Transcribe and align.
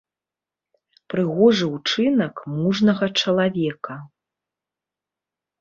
Прыгожы 1.13 1.67
ўчынак 1.75 2.41
мужнага 2.55 3.05
чалавека. 3.21 4.01